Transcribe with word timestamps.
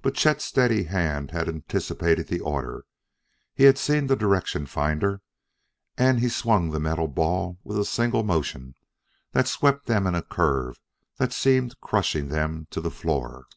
But 0.00 0.14
Chet's 0.14 0.44
steady 0.44 0.84
hand 0.84 1.32
had 1.32 1.48
anticipated 1.48 2.28
the 2.28 2.38
order. 2.38 2.84
He 3.52 3.64
had 3.64 3.78
seen 3.78 4.06
the 4.06 4.14
direction 4.14 4.64
finder, 4.64 5.22
and 5.98 6.20
he 6.20 6.28
swung 6.28 6.70
the 6.70 6.78
metal 6.78 7.08
ball 7.08 7.58
with 7.64 7.76
a 7.76 7.84
single 7.84 8.22
motion 8.22 8.76
that 9.32 9.48
swept 9.48 9.86
them 9.86 10.06
in 10.06 10.14
a 10.14 10.22
curve 10.22 10.78
that 11.16 11.32
seemed 11.32 11.80
crushing 11.80 12.28
them 12.28 12.68
to 12.70 12.80
the 12.80 12.92
floor. 12.92 13.48